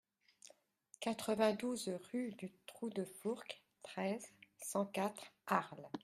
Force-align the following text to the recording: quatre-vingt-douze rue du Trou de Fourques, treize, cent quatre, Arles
quatre-vingt-douze 0.99 1.95
rue 2.11 2.31
du 2.31 2.51
Trou 2.65 2.89
de 2.89 3.05
Fourques, 3.05 3.61
treize, 3.83 4.29
cent 4.57 4.87
quatre, 4.87 5.31
Arles 5.45 5.89